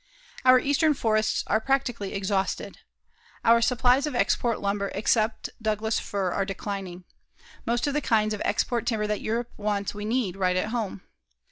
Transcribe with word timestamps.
Our 0.45 0.57
eastern 0.57 0.95
forests 0.95 1.43
are 1.45 1.59
practically 1.61 2.15
exhausted. 2.15 2.79
Our 3.45 3.61
supplies 3.61 4.07
of 4.07 4.15
export 4.15 4.59
lumber 4.59 4.91
except 4.95 5.51
Douglas 5.61 5.99
fir 5.99 6.31
are 6.31 6.43
declining. 6.43 7.03
Most 7.67 7.85
of 7.85 7.93
the 7.93 8.01
kinds 8.01 8.33
of 8.33 8.41
export 8.43 8.87
timber 8.87 9.05
that 9.05 9.21
Europe 9.21 9.51
wants 9.57 9.93
we 9.93 10.05
need 10.05 10.37
right 10.37 10.55
at 10.55 10.69
home. 10.69 11.03